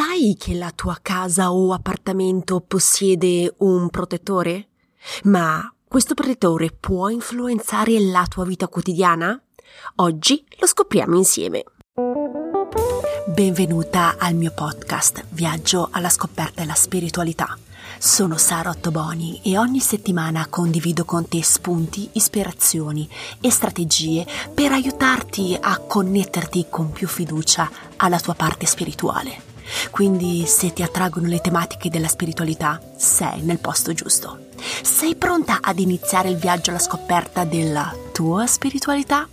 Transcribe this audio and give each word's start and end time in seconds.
Sai 0.00 0.36
che 0.38 0.54
la 0.54 0.70
tua 0.70 0.96
casa 1.02 1.50
o 1.52 1.72
appartamento 1.72 2.60
possiede 2.60 3.52
un 3.58 3.90
protettore? 3.90 4.68
Ma 5.24 5.74
questo 5.88 6.14
protettore 6.14 6.70
può 6.70 7.08
influenzare 7.08 7.98
la 7.98 8.24
tua 8.28 8.44
vita 8.44 8.68
quotidiana? 8.68 9.36
Oggi 9.96 10.46
lo 10.60 10.68
scopriamo 10.68 11.16
insieme. 11.16 11.64
Benvenuta 13.26 14.14
al 14.18 14.36
mio 14.36 14.52
podcast 14.52 15.24
Viaggio 15.30 15.88
alla 15.90 16.10
scoperta 16.10 16.60
della 16.60 16.74
spiritualità. 16.74 17.58
Sono 17.98 18.36
Sara 18.36 18.70
Ottoboni 18.70 19.40
e 19.42 19.58
ogni 19.58 19.80
settimana 19.80 20.46
condivido 20.46 21.04
con 21.04 21.26
te 21.26 21.42
spunti, 21.42 22.08
ispirazioni 22.12 23.10
e 23.40 23.50
strategie 23.50 24.24
per 24.54 24.70
aiutarti 24.70 25.58
a 25.60 25.76
connetterti 25.78 26.66
con 26.70 26.92
più 26.92 27.08
fiducia 27.08 27.68
alla 27.96 28.20
tua 28.20 28.34
parte 28.34 28.64
spirituale. 28.64 29.47
Quindi 29.90 30.46
se 30.46 30.72
ti 30.72 30.82
attraggono 30.82 31.28
le 31.28 31.40
tematiche 31.40 31.88
della 31.90 32.08
spiritualità, 32.08 32.80
sei 32.96 33.42
nel 33.42 33.58
posto 33.58 33.92
giusto. 33.92 34.46
Sei 34.82 35.14
pronta 35.14 35.58
ad 35.60 35.78
iniziare 35.78 36.28
il 36.28 36.36
viaggio 36.36 36.70
alla 36.70 36.78
scoperta 36.78 37.44
della 37.44 37.94
tua 38.12 38.46
spiritualità? 38.46 39.28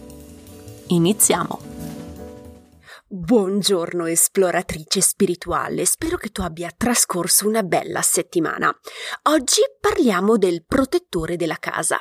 Iniziamo! 0.88 1.74
Buongiorno 3.08 4.08
esploratrice 4.08 5.00
spirituale, 5.00 5.86
spero 5.86 6.18
che 6.18 6.30
tu 6.30 6.42
abbia 6.42 6.74
trascorso 6.76 7.48
una 7.48 7.64
bella 7.64 8.02
settimana. 8.02 8.76
Oggi 9.30 9.62
parliamo 9.80 10.38
del 10.38 10.66
protettore 10.66 11.36
della 11.38 11.58
casa. 11.58 12.00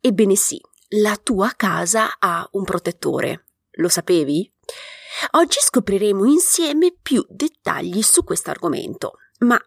Ebbene 0.00 0.36
sì, 0.36 0.60
la 1.00 1.18
tua 1.22 1.52
casa 1.56 2.16
ha 2.18 2.48
un 2.52 2.64
protettore. 2.64 3.46
Lo 3.72 3.88
sapevi? 3.88 4.50
Oggi 5.32 5.58
scopriremo 5.60 6.24
insieme 6.24 6.94
più 7.00 7.24
dettagli 7.28 8.02
su 8.02 8.24
questo 8.24 8.50
argomento. 8.50 9.18
Ma 9.40 9.60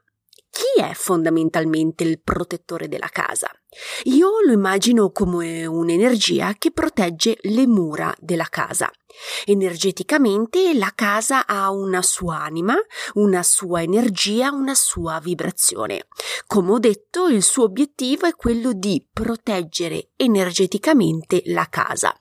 chi 0.49 0.81
è 0.81 0.93
fondamentalmente 0.93 2.03
il 2.03 2.19
protettore 2.21 2.87
della 2.87 3.09
casa? 3.09 3.47
Io 4.05 4.29
lo 4.43 4.51
immagino 4.51 5.11
come 5.11 5.65
un'energia 5.65 6.55
che 6.57 6.71
protegge 6.71 7.37
le 7.41 7.67
mura 7.67 8.11
della 8.17 8.47
casa. 8.49 8.89
Energeticamente 9.45 10.73
la 10.73 10.91
casa 10.95 11.45
ha 11.45 11.69
una 11.69 12.01
sua 12.01 12.41
anima, 12.41 12.75
una 13.13 13.43
sua 13.43 13.83
energia, 13.83 14.51
una 14.51 14.73
sua 14.73 15.19
vibrazione. 15.19 16.07
Come 16.47 16.71
ho 16.71 16.79
detto, 16.79 17.27
il 17.27 17.43
suo 17.43 17.65
obiettivo 17.65 18.25
è 18.25 18.35
quello 18.35 18.73
di 18.73 19.05
proteggere 19.11 20.09
energeticamente 20.15 21.41
la 21.45 21.67
casa. 21.69 22.19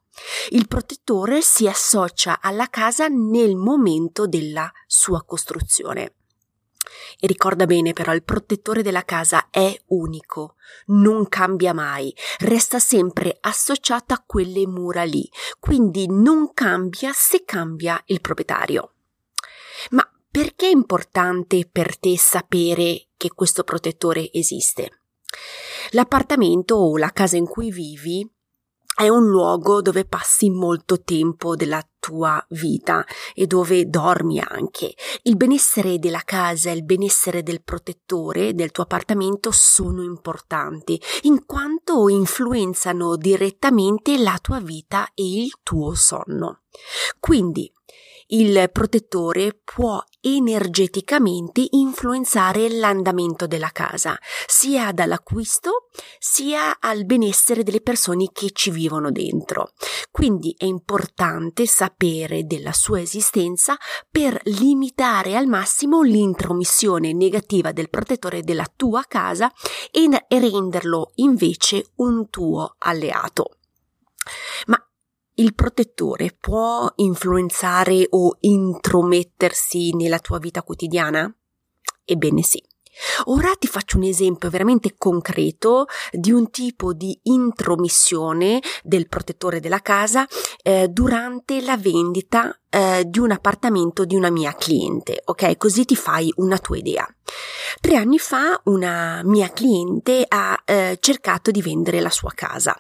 Il 0.51 0.67
protettore 0.69 1.43
si 1.43 1.69
associa 1.69 2.41
alla 2.41 2.69
casa 2.69 3.09
nel 3.09 3.57
momento 3.57 4.27
della 4.27 4.71
sua 4.87 5.25
costruzione. 5.25 6.15
E 7.19 7.27
ricorda 7.27 7.67
bene 7.67 7.93
però, 7.93 8.15
il 8.15 8.23
protettore 8.23 8.83
della 8.83 9.05
casa 9.05 9.49
è 9.51 9.77
unico, 9.87 10.55
non 10.87 11.29
cambia 11.29 11.73
mai, 11.73 12.15
resta 12.39 12.79
sempre 12.79 13.37
associato 13.41 14.15
a 14.15 14.23
quelle 14.25 14.67
mura 14.67 15.03
lì, 15.03 15.29
quindi 15.59 16.07
non 16.09 16.53
cambia 16.55 17.13
se 17.13 17.45
cambia 17.45 18.01
il 18.07 18.21
proprietario. 18.21 18.93
Ma 19.91 20.09
perché 20.31 20.67
è 20.67 20.71
importante 20.71 21.69
per 21.71 21.99
te 21.99 22.17
sapere 22.19 23.09
che 23.17 23.31
questo 23.31 23.65
protettore 23.65 24.31
esiste? 24.33 25.01
L'appartamento 25.91 26.77
o 26.77 26.97
la 26.97 27.11
casa 27.11 27.37
in 27.37 27.47
cui 27.47 27.71
vivi 27.71 28.29
è 28.99 29.09
un 29.09 29.27
luogo 29.27 29.83
dove 29.83 30.07
passi 30.07 30.49
molto 30.49 31.03
tempo 31.03 31.55
della 31.55 31.87
tua 32.07 32.45
vita 32.51 33.05
e 33.35 33.47
dove 33.47 33.89
dormi 33.89 34.41
anche. 34.41 34.95
Il 35.23 35.37
benessere 35.37 35.99
della 35.99 36.23
casa 36.25 36.71
e 36.71 36.75
il 36.75 36.85
benessere 36.85 37.43
del 37.43 37.63
protettore 37.63 38.55
del 38.55 38.71
tuo 38.71 38.85
appartamento 38.85 39.51
sono 39.51 40.05
importanti 40.05 41.01
in 41.23 41.45
quanto 41.45 42.09
influenzano 42.09 43.17
direttamente 43.17 44.17
la 44.19 44.39
tua 44.41 44.61
vita 44.61 45.09
e 45.15 45.43
il 45.43 45.53
tuo 45.65 45.95
sonno. 45.95 46.61
Quindi 47.19 47.73
il 48.29 48.71
protettore 48.73 49.61
può 49.63 50.03
energeticamente 50.21 51.65
influenzare 51.71 52.69
l'andamento 52.69 53.47
della 53.47 53.71
casa, 53.71 54.19
sia 54.47 54.91
dall'acquisto 54.91 55.89
sia 56.19 56.79
al 56.81 57.05
benessere 57.05 57.63
delle 57.63 57.81
persone 57.81 58.31
che 58.33 58.51
ci 58.53 58.71
vivono 58.71 59.13
dentro. 59.13 59.71
Quindi 60.11 60.55
è 60.59 60.65
importante 60.65 61.67
sapere 61.67 61.96
della 61.99 62.73
sua 62.73 63.01
esistenza 63.01 63.77
per 64.11 64.39
limitare 64.45 65.35
al 65.35 65.47
massimo 65.47 66.03
l'intromissione 66.03 67.15
negativa 67.15 67.73
del 67.73 67.89
protettore 67.89 68.43
della 68.43 68.71
tua 68.75 69.05
casa 69.09 69.51
e 69.91 70.39
renderlo 70.39 71.13
invece 71.17 71.93
un 71.97 72.29
tuo 72.29 72.75
alleato. 72.79 73.57
Ma 74.67 74.79
il 75.39 75.55
protettore 75.55 76.37
può 76.39 76.91
influenzare 76.97 78.07
o 78.11 78.37
intromettersi 78.41 79.95
nella 79.95 80.19
tua 80.19 80.39
vita 80.39 80.63
quotidiana? 80.63 81.35
Ebbene 82.05 82.43
sì. 82.43 82.63
Ora 83.25 83.53
ti 83.59 83.67
faccio 83.67 83.97
un 83.97 84.05
esempio 84.05 84.51
veramente 84.51 84.95
concreto 84.97 85.87
di 86.11 86.33
un 86.33 86.51
tipo 86.51 86.93
di 86.93 87.19
intromissione 87.25 88.61
del 88.83 89.09
protettore 89.09 89.61
della 89.61 89.81
casa 89.81 90.27
eh, 90.63 90.89
durante 90.89 91.61
la 91.63 91.77
vendita 91.77 92.59
eh, 92.69 93.05
di 93.07 93.19
un 93.19 93.31
appartamento 93.31 94.05
di 94.05 94.15
una 94.15 94.31
mia 94.31 94.55
cliente, 94.55 95.23
ok? 95.25 95.57
Così 95.57 95.85
ti 95.85 95.97
fai 95.97 96.33
una 96.37 96.59
tua 96.59 96.77
idea. 96.77 97.07
Tre 97.81 97.97
anni 97.97 98.19
fa 98.19 98.61
una 98.65 99.21
mia 99.25 99.51
cliente 99.51 100.25
ha 100.27 100.61
eh, 100.65 100.99
cercato 101.01 101.51
di 101.51 101.63
vendere 101.63 102.01
la 102.01 102.11
sua 102.11 102.33
casa 102.35 102.77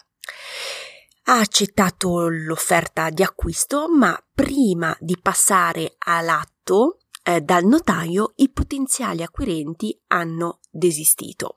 ha 1.28 1.38
accettato 1.38 2.28
l'offerta 2.28 3.10
di 3.10 3.22
acquisto, 3.22 3.88
ma 3.88 4.16
prima 4.32 4.96
di 5.00 5.16
passare 5.20 5.96
all'atto 5.98 6.98
eh, 7.26 7.40
dal 7.40 7.64
notaio 7.64 8.34
i 8.36 8.50
potenziali 8.50 9.24
acquirenti 9.24 10.00
hanno 10.08 10.60
desistito. 10.70 11.54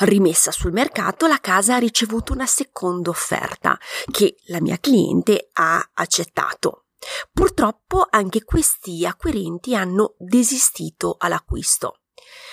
Rimessa 0.00 0.50
sul 0.50 0.72
mercato, 0.72 1.26
la 1.26 1.40
casa 1.40 1.76
ha 1.76 1.78
ricevuto 1.78 2.34
una 2.34 2.46
seconda 2.46 3.08
offerta 3.08 3.78
che 4.10 4.36
la 4.46 4.60
mia 4.60 4.78
cliente 4.78 5.48
ha 5.54 5.90
accettato. 5.94 6.84
Purtroppo 7.32 8.06
anche 8.08 8.44
questi 8.44 9.06
acquirenti 9.06 9.74
hanno 9.74 10.14
desistito 10.18 11.16
all'acquisto. 11.18 12.00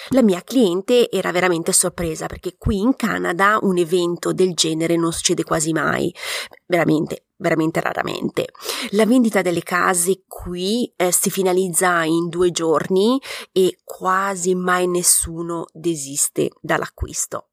La 0.09 0.21
mia 0.21 0.41
cliente 0.41 1.09
era 1.09 1.31
veramente 1.31 1.71
sorpresa 1.71 2.25
perché 2.25 2.55
qui 2.57 2.79
in 2.79 2.95
Canada 2.95 3.59
un 3.61 3.77
evento 3.77 4.33
del 4.33 4.53
genere 4.53 4.97
non 4.97 5.13
succede 5.13 5.43
quasi 5.43 5.71
mai, 5.71 6.13
veramente, 6.65 7.27
veramente 7.37 7.79
raramente. 7.79 8.47
La 8.91 9.05
vendita 9.05 9.41
delle 9.41 9.63
case 9.63 10.23
qui 10.27 10.91
eh, 10.95 11.11
si 11.11 11.29
finalizza 11.29 12.03
in 12.03 12.27
due 12.27 12.51
giorni 12.51 13.19
e 13.51 13.79
quasi 13.83 14.55
mai 14.55 14.87
nessuno 14.87 15.65
desiste 15.71 16.49
dall'acquisto. 16.59 17.47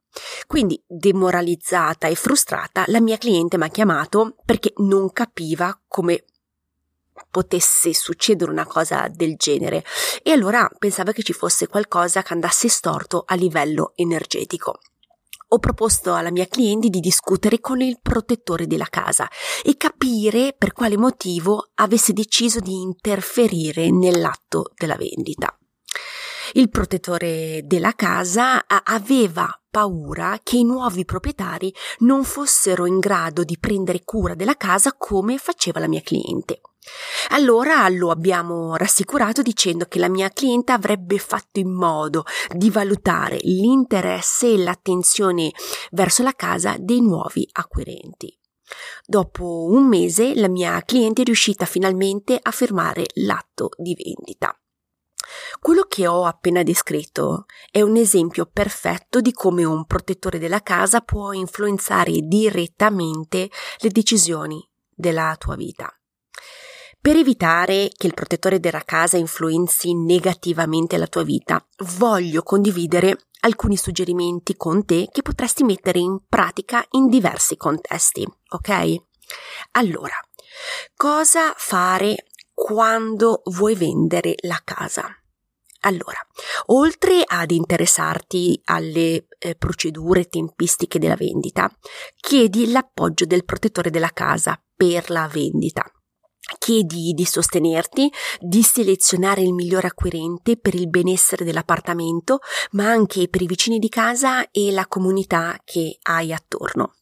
Quindi, 0.47 0.83
demoralizzata 0.87 2.09
e 2.09 2.17
frustrata, 2.17 2.85
la 2.89 3.01
mia 3.01 3.17
cliente 3.17 3.57
mi 3.57 3.65
ha 3.65 3.69
chiamato 3.69 4.35
perché 4.45 4.73
non 4.79 5.13
capiva 5.13 5.81
come 5.87 6.25
potesse 7.31 7.95
succedere 7.95 8.51
una 8.51 8.67
cosa 8.67 9.09
del 9.09 9.37
genere 9.37 9.85
e 10.23 10.33
allora 10.33 10.69
pensava 10.79 11.13
che 11.13 11.23
ci 11.23 11.33
fosse 11.33 11.69
qualcosa 11.69 12.23
che 12.23 12.33
andasse 12.33 12.69
storto 12.69 13.25
a 13.27 13.35
livello 13.35 13.93
energetico. 13.95 14.79
Ho 15.53 15.59
proposto 15.59 16.15
alla 16.15 16.31
mia 16.31 16.47
cliente 16.47 16.89
di 16.89 17.01
discutere 17.01 17.59
con 17.59 17.81
il 17.81 17.99
protettore 18.01 18.69
della 18.69 18.87
casa 18.89 19.29
e 19.65 19.77
capire 19.77 20.55
per 20.57 20.73
quale 20.73 20.97
motivo 20.97 21.71
avesse 21.75 22.13
deciso 22.13 22.61
di 22.61 22.81
interferire 22.81 23.91
nell'atto 23.91 24.71
della 24.77 24.95
vendita. 24.95 25.60
Il 26.53 26.69
protettore 26.69 27.63
della 27.65 27.95
casa 27.95 28.65
aveva 28.67 29.55
paura 29.71 30.41
che 30.43 30.57
i 30.57 30.65
nuovi 30.65 31.05
proprietari 31.05 31.73
non 32.01 32.25
fossero 32.25 32.87
in 32.87 32.99
grado 32.99 33.45
di 33.45 33.57
prendere 33.59 34.03
cura 34.05 34.35
della 34.35 34.57
casa 34.57 34.95
come 34.97 35.39
faceva 35.39 35.79
la 35.79 35.87
mia 35.87 36.01
cliente. 36.01 36.61
Allora 37.29 37.89
lo 37.89 38.11
abbiamo 38.11 38.75
rassicurato 38.75 39.43
dicendo 39.43 39.85
che 39.85 39.99
la 39.99 40.09
mia 40.09 40.31
cliente 40.31 40.73
avrebbe 40.73 41.19
fatto 41.19 41.61
in 41.61 41.71
modo 41.71 42.25
di 42.53 42.71
valutare 42.71 43.39
l'interesse 43.43 44.55
e 44.55 44.59
l'attenzione 44.59 45.53
verso 45.93 46.23
la 46.23 46.33
casa 46.33 46.77
dei 46.79 47.01
nuovi 47.01 47.49
acquirenti. 47.53 48.37
Dopo 49.05 49.67
un 49.67 49.87
mese 49.87 50.35
la 50.35 50.49
mia 50.49 50.83
cliente 50.83 51.23
è 51.23 51.25
riuscita 51.25 51.65
finalmente 51.65 52.39
a 52.41 52.51
firmare 52.51 53.07
l'atto 53.15 53.71
di 53.77 53.95
vendita. 53.95 54.60
Quello 55.59 55.85
che 55.89 56.07
ho 56.07 56.25
appena 56.25 56.63
descritto 56.63 57.47
è 57.71 57.81
un 57.81 57.97
esempio 57.97 58.47
perfetto 58.47 59.21
di 59.21 59.33
come 59.33 59.65
un 59.65 59.85
protettore 59.87 60.39
della 60.39 60.63
casa 60.63 61.01
può 61.01 61.33
influenzare 61.33 62.21
direttamente 62.21 63.51
le 63.79 63.89
decisioni 63.89 64.67
della 64.95 65.35
tua 65.39 65.57
vita. 65.57 65.93
Per 67.03 67.17
evitare 67.17 67.91
che 67.97 68.07
il 68.07 68.13
protettore 68.13 68.61
della 68.61 68.83
casa 68.85 69.17
influenzi 69.17 69.95
negativamente 69.95 70.99
la 70.99 71.07
tua 71.07 71.23
vita, 71.23 71.65
voglio 71.97 72.43
condividere 72.43 73.17
alcuni 73.41 73.79
suggerimenti 73.79 74.55
con 74.55 74.85
te 74.85 75.09
che 75.11 75.23
potresti 75.23 75.65
mettere 75.65 75.99
in 75.99 76.21
pratica 76.29 76.85
in 76.91 77.09
diversi 77.09 77.57
contesti, 77.57 78.27
ok? 78.51 78.97
Allora, 79.73 80.15
cosa 80.95 81.55
fare 81.57 82.27
quando 82.53 83.41
vuoi 83.47 83.75
vendere 83.77 84.35
la 84.43 84.61
casa? 84.63 85.20
Allora, 85.81 86.19
oltre 86.67 87.23
ad 87.25 87.51
interessarti 87.51 88.61
alle 88.65 89.27
eh, 89.39 89.55
procedure 89.55 90.29
tempistiche 90.29 90.99
della 90.99 91.17
vendita, 91.17 91.71
chiedi 92.17 92.71
l'appoggio 92.71 93.25
del 93.25 93.47
protettore 93.47 93.91
della 93.91 94.11
casa 94.11 94.61
per 94.77 95.09
la 95.11 95.27
vendita. 95.33 95.83
Chiedi 96.59 97.13
di 97.13 97.25
sostenerti, 97.25 98.11
di 98.41 98.63
selezionare 98.63 99.41
il 99.41 99.55
miglior 99.55 99.85
acquirente 99.85 100.59
per 100.59 100.75
il 100.75 100.89
benessere 100.89 101.45
dell'appartamento, 101.45 102.41
ma 102.73 102.91
anche 102.91 103.29
per 103.29 103.41
i 103.41 103.47
vicini 103.47 103.79
di 103.79 103.89
casa 103.89 104.51
e 104.51 104.73
la 104.73 104.87
comunità 104.87 105.59
che 105.65 105.99
hai 106.03 106.33
attorno. 106.33 106.95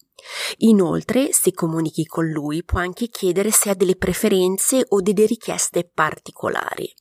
Inoltre, 0.58 1.32
se 1.32 1.52
comunichi 1.52 2.04
con 2.04 2.28
lui, 2.28 2.62
puoi 2.62 2.82
anche 2.82 3.08
chiedere 3.08 3.50
se 3.50 3.70
ha 3.70 3.74
delle 3.74 3.96
preferenze 3.96 4.84
o 4.88 5.00
delle 5.00 5.26
richieste 5.26 5.88
particolari. 5.92 6.92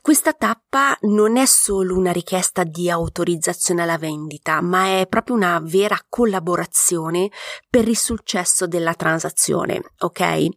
Questa 0.00 0.32
tappa 0.32 0.96
non 1.02 1.36
è 1.36 1.46
solo 1.46 1.96
una 1.96 2.12
richiesta 2.12 2.64
di 2.64 2.90
autorizzazione 2.90 3.82
alla 3.82 3.98
vendita, 3.98 4.60
ma 4.60 4.98
è 5.00 5.06
proprio 5.08 5.36
una 5.36 5.60
vera 5.62 5.98
collaborazione 6.08 7.30
per 7.68 7.88
il 7.88 7.96
successo 7.96 8.66
della 8.66 8.94
transazione, 8.94 9.82
ok? 9.98 10.48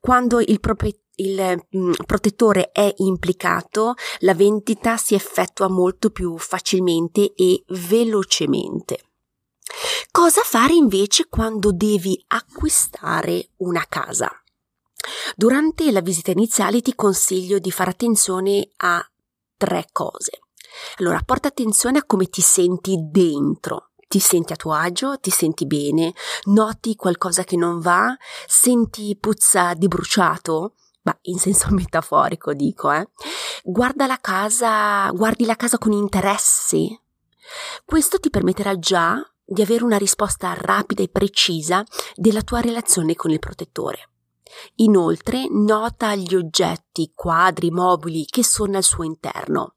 Quando 0.00 0.40
il 0.40 0.60
proprietario 0.60 1.00
il 1.16 1.62
mm, 1.76 1.92
protettore 2.06 2.70
è 2.72 2.92
implicato, 2.98 3.94
la 4.20 4.34
vendita 4.34 4.96
si 4.96 5.14
effettua 5.14 5.68
molto 5.68 6.10
più 6.10 6.38
facilmente 6.38 7.34
e 7.34 7.62
velocemente. 7.68 9.04
Cosa 10.10 10.42
fare 10.42 10.74
invece 10.74 11.28
quando 11.28 11.72
devi 11.72 12.22
acquistare 12.28 13.50
una 13.58 13.84
casa? 13.88 14.41
Durante 15.36 15.90
la 15.90 16.00
visita 16.00 16.30
iniziale 16.30 16.80
ti 16.80 16.94
consiglio 16.94 17.58
di 17.58 17.70
fare 17.70 17.90
attenzione 17.90 18.70
a 18.78 19.04
tre 19.56 19.86
cose. 19.92 20.40
Allora, 20.98 21.20
porta 21.24 21.48
attenzione 21.48 21.98
a 21.98 22.04
come 22.04 22.26
ti 22.26 22.40
senti 22.40 22.96
dentro. 23.10 23.90
Ti 24.08 24.18
senti 24.18 24.52
a 24.52 24.56
tuo 24.56 24.72
agio, 24.72 25.18
ti 25.18 25.30
senti 25.30 25.66
bene, 25.66 26.12
noti 26.44 26.96
qualcosa 26.96 27.44
che 27.44 27.56
non 27.56 27.80
va, 27.80 28.14
senti 28.46 29.16
puzza 29.18 29.72
di 29.72 29.88
bruciato, 29.88 30.74
ma 31.02 31.16
in 31.22 31.38
senso 31.38 31.68
metaforico 31.72 32.52
dico, 32.52 32.92
eh. 32.92 33.08
Guarda 33.62 34.06
la 34.06 34.18
casa, 34.20 35.08
guardi 35.12 35.46
la 35.46 35.56
casa 35.56 35.78
con 35.78 35.92
interesse. 35.92 37.00
Questo 37.84 38.18
ti 38.18 38.28
permetterà 38.28 38.78
già 38.78 39.18
di 39.44 39.62
avere 39.62 39.84
una 39.84 39.98
risposta 39.98 40.54
rapida 40.56 41.02
e 41.02 41.08
precisa 41.08 41.84
della 42.14 42.42
tua 42.42 42.60
relazione 42.60 43.14
con 43.14 43.30
il 43.30 43.38
protettore. 43.38 44.11
Inoltre 44.76 45.46
nota 45.48 46.14
gli 46.14 46.34
oggetti, 46.34 47.12
quadri, 47.14 47.70
mobili 47.70 48.24
che 48.24 48.44
sono 48.44 48.76
al 48.76 48.82
suo 48.82 49.04
interno. 49.04 49.74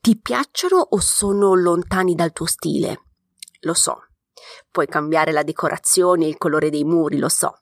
Ti 0.00 0.18
piacciono 0.18 0.78
o 0.78 1.00
sono 1.00 1.54
lontani 1.54 2.14
dal 2.14 2.32
tuo 2.32 2.46
stile? 2.46 3.02
Lo 3.60 3.74
so. 3.74 4.04
Puoi 4.70 4.86
cambiare 4.86 5.32
la 5.32 5.42
decorazione 5.42 6.26
il 6.26 6.38
colore 6.38 6.70
dei 6.70 6.84
muri, 6.84 7.18
lo 7.18 7.28
so. 7.28 7.58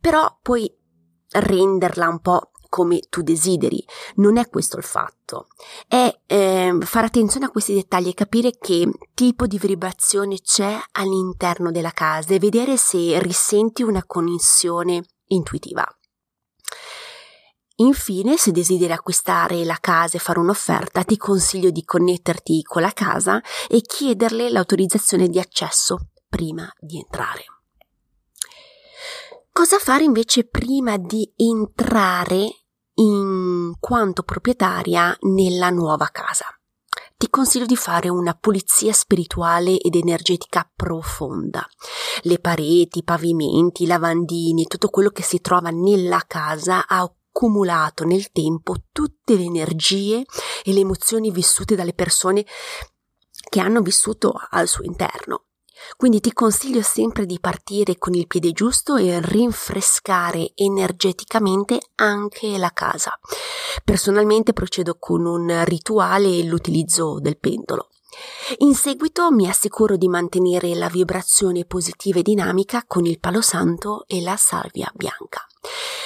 Però 0.00 0.38
puoi 0.42 0.70
renderla 1.30 2.08
un 2.08 2.20
po' 2.20 2.50
come 2.68 3.00
tu 3.08 3.22
desideri. 3.22 3.82
Non 4.16 4.36
è 4.36 4.48
questo 4.48 4.76
il 4.76 4.82
fatto. 4.82 5.46
È 5.88 6.14
eh, 6.26 6.76
fare 6.82 7.06
attenzione 7.06 7.46
a 7.46 7.50
questi 7.50 7.72
dettagli 7.72 8.08
e 8.08 8.14
capire 8.14 8.58
che 8.58 8.86
tipo 9.14 9.46
di 9.46 9.58
vibrazione 9.58 10.40
c'è 10.40 10.78
all'interno 10.92 11.70
della 11.70 11.92
casa 11.92 12.34
e 12.34 12.38
vedere 12.38 12.76
se 12.76 13.18
risenti 13.20 13.82
una 13.82 14.04
connessione 14.04 15.02
intuitiva. 15.28 15.86
Infine, 17.78 18.38
se 18.38 18.52
desideri 18.52 18.92
acquistare 18.92 19.62
la 19.64 19.76
casa 19.78 20.16
e 20.16 20.20
fare 20.20 20.38
un'offerta, 20.38 21.04
ti 21.04 21.18
consiglio 21.18 21.70
di 21.70 21.84
connetterti 21.84 22.62
con 22.62 22.80
la 22.80 22.92
casa 22.92 23.42
e 23.68 23.82
chiederle 23.82 24.48
l'autorizzazione 24.48 25.28
di 25.28 25.38
accesso 25.38 26.08
prima 26.26 26.72
di 26.78 26.96
entrare. 26.96 27.44
Cosa 29.52 29.78
fare 29.78 30.04
invece 30.04 30.46
prima 30.46 30.96
di 30.96 31.30
entrare 31.36 32.48
in 32.94 33.72
quanto 33.78 34.22
proprietaria 34.22 35.16
nella 35.20 35.68
nuova 35.68 36.08
casa? 36.08 36.46
Ti 37.18 37.30
consiglio 37.30 37.64
di 37.64 37.76
fare 37.76 38.10
una 38.10 38.34
pulizia 38.34 38.92
spirituale 38.92 39.78
ed 39.78 39.94
energetica 39.94 40.70
profonda. 40.74 41.66
Le 42.22 42.38
pareti, 42.38 42.98
i 42.98 43.04
pavimenti, 43.04 43.84
i 43.84 43.86
lavandini, 43.86 44.66
tutto 44.66 44.88
quello 44.88 45.08
che 45.08 45.22
si 45.22 45.40
trova 45.40 45.70
nella 45.70 46.22
casa 46.26 46.86
ha 46.86 47.10
accumulato 47.36 48.04
nel 48.04 48.32
tempo 48.32 48.76
tutte 48.92 49.36
le 49.36 49.44
energie 49.44 50.24
e 50.64 50.72
le 50.72 50.80
emozioni 50.80 51.30
vissute 51.30 51.74
dalle 51.74 51.92
persone 51.92 52.46
che 53.50 53.60
hanno 53.60 53.82
vissuto 53.82 54.32
al 54.50 54.66
suo 54.66 54.84
interno. 54.84 55.42
Quindi 55.98 56.20
ti 56.20 56.32
consiglio 56.32 56.80
sempre 56.80 57.26
di 57.26 57.38
partire 57.38 57.98
con 57.98 58.14
il 58.14 58.26
piede 58.26 58.52
giusto 58.52 58.96
e 58.96 59.20
rinfrescare 59.20 60.52
energeticamente 60.54 61.78
anche 61.96 62.56
la 62.56 62.70
casa. 62.72 63.12
Personalmente 63.84 64.54
procedo 64.54 64.96
con 64.98 65.26
un 65.26 65.64
rituale 65.64 66.38
e 66.38 66.44
l'utilizzo 66.44 67.20
del 67.20 67.38
pendolo. 67.38 67.90
In 68.58 68.74
seguito 68.74 69.30
mi 69.30 69.48
assicuro 69.48 69.96
di 69.96 70.08
mantenere 70.08 70.74
la 70.74 70.88
vibrazione 70.88 71.64
positiva 71.64 72.20
e 72.20 72.22
dinamica 72.22 72.84
con 72.86 73.04
il 73.04 73.18
palo 73.18 73.40
santo 73.40 74.04
e 74.06 74.20
la 74.20 74.36
salvia 74.36 74.90
bianca. 74.94 75.46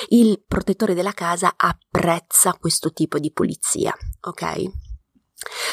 Il 0.09 0.43
protettore 0.47 0.95
della 0.95 1.13
casa 1.13 1.55
apprezza 1.57 2.55
questo 2.59 2.93
tipo 2.93 3.19
di 3.19 3.31
pulizia, 3.31 3.95
ok? 4.23 4.90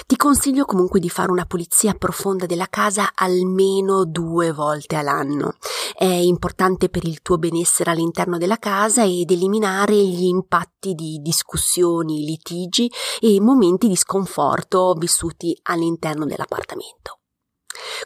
Ti 0.05 0.15
consiglio 0.15 0.63
comunque 0.63 0.99
di 0.99 1.09
fare 1.09 1.31
una 1.31 1.45
pulizia 1.45 1.93
profonda 1.93 2.45
della 2.45 2.67
casa 2.67 3.11
almeno 3.13 4.05
due 4.05 4.53
volte 4.53 4.95
all'anno. 4.95 5.55
È 5.93 6.05
importante 6.05 6.89
per 6.89 7.03
il 7.03 7.21
tuo 7.21 7.37
benessere 7.37 7.91
all'interno 7.91 8.37
della 8.37 8.57
casa 8.57 9.03
ed 9.03 9.29
eliminare 9.29 9.95
gli 9.95 10.23
impatti 10.23 10.93
di 10.93 11.19
discussioni, 11.21 12.23
litigi 12.23 12.89
e 13.19 13.41
momenti 13.41 13.87
di 13.87 13.95
sconforto 13.95 14.93
vissuti 14.93 15.57
all'interno 15.63 16.25
dell'appartamento. 16.25 17.19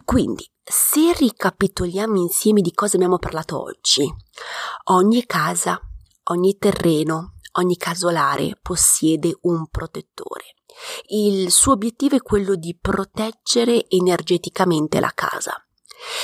Quindi, 0.04 0.50
se 0.64 1.14
ricapitoliamo 1.14 2.18
insieme 2.18 2.62
di 2.62 2.74
cosa 2.74 2.96
abbiamo 2.96 3.20
parlato 3.20 3.62
oggi, 3.62 4.12
ogni 4.86 5.26
casa, 5.26 5.80
ogni 6.24 6.58
terreno, 6.58 7.36
ogni 7.54 7.78
casolare 7.78 8.58
possiede 8.62 9.38
un 9.42 9.68
protettore. 9.68 10.56
Il 11.08 11.52
suo 11.52 11.74
obiettivo 11.74 12.16
è 12.16 12.22
quello 12.22 12.56
di 12.56 12.78
proteggere 12.80 13.88
energeticamente 13.90 15.00
la 15.00 15.12
casa. 15.14 15.54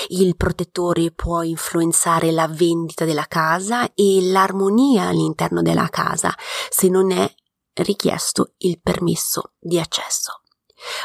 Il 0.08 0.36
protettore 0.36 1.12
può 1.12 1.44
influenzare 1.44 2.32
la 2.32 2.48
vendita 2.48 3.06
della 3.06 3.28
casa 3.28 3.94
e 3.94 4.20
l'armonia 4.22 5.08
all'interno 5.08 5.62
della 5.62 5.88
casa 5.90 6.34
se 6.70 6.90
non 6.90 7.12
è 7.12 7.32
richiesto 7.74 8.54
il 8.60 8.80
permesso 8.82 9.54
di 9.60 9.80
accesso. 9.80 10.42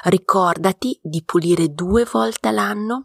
Ricordati 0.04 0.98
di 1.02 1.22
pulire 1.24 1.68
due 1.68 2.06
volte 2.10 2.48
all'anno 2.48 3.04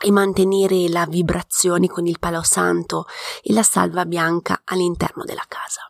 e 0.00 0.10
mantenere 0.10 0.88
la 0.88 1.06
vibrazione 1.06 1.88
con 1.88 2.06
il 2.06 2.18
palo 2.18 2.42
santo 2.42 3.06
e 3.42 3.52
la 3.52 3.62
salva 3.62 4.04
bianca 4.04 4.62
all'interno 4.64 5.24
della 5.24 5.44
casa. 5.48 5.87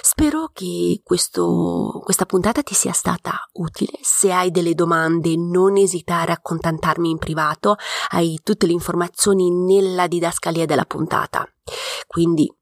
Spero 0.00 0.50
che 0.52 1.00
questo, 1.02 2.00
questa 2.04 2.26
puntata 2.26 2.62
ti 2.62 2.74
sia 2.74 2.92
stata 2.92 3.48
utile. 3.54 3.98
Se 4.02 4.32
hai 4.32 4.50
delle 4.50 4.74
domande, 4.74 5.34
non 5.36 5.76
esitare 5.76 6.32
a 6.32 6.40
contattarmi 6.40 7.10
in 7.10 7.18
privato. 7.18 7.76
Hai 8.10 8.40
tutte 8.42 8.66
le 8.66 8.72
informazioni 8.72 9.50
nella 9.50 10.06
didascalia 10.06 10.66
della 10.66 10.84
puntata. 10.84 11.46
Quindi 12.06 12.52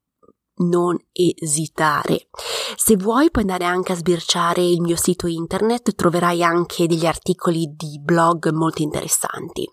non 0.61 0.97
esitare. 1.13 2.29
Se 2.77 2.97
vuoi 2.97 3.31
puoi 3.31 3.45
andare 3.45 3.65
anche 3.65 3.93
a 3.93 3.97
sbirciare 3.97 4.63
il 4.63 4.81
mio 4.81 4.97
sito 4.97 5.27
internet, 5.27 5.95
troverai 5.95 6.43
anche 6.43 6.87
degli 6.87 7.07
articoli 7.07 7.75
di 7.77 8.01
blog 8.01 8.51
molto 8.51 8.83
interessanti. 8.83 9.69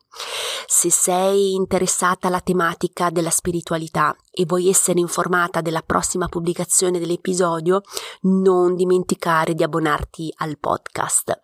Se 0.65 0.89
sei 0.89 1.53
interessata 1.53 2.27
alla 2.27 2.41
tematica 2.41 3.09
della 3.09 3.29
spiritualità 3.29 4.15
e 4.31 4.45
vuoi 4.45 4.67
essere 4.67 4.99
informata 4.99 5.61
della 5.61 5.81
prossima 5.81 6.27
pubblicazione 6.27 6.99
dell'episodio, 6.99 7.81
non 8.21 8.75
dimenticare 8.75 9.53
di 9.53 9.63
abbonarti 9.63 10.33
al 10.37 10.57
podcast. 10.59 11.41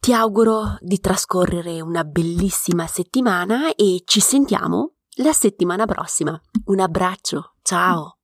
Ti 0.00 0.14
auguro 0.14 0.78
di 0.80 0.98
trascorrere 0.98 1.82
una 1.82 2.04
bellissima 2.04 2.86
settimana 2.86 3.74
e 3.74 4.02
ci 4.06 4.20
sentiamo 4.20 4.92
la 5.16 5.34
settimana 5.34 5.84
prossima. 5.84 6.40
Un 6.64 6.80
abbraccio, 6.80 7.56
ciao! 7.60 8.14